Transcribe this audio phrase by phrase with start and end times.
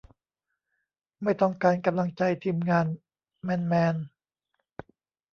[1.23, 2.85] ไม่ต้องการกำลังใจ ทีมงาน
[3.43, 3.95] แมนแมน